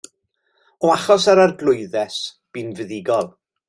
O 0.87 0.91
achos 0.95 1.29
yr 1.35 1.43
arglwyddes 1.45 2.19
bu'n 2.55 2.77
fuddugol. 2.81 3.35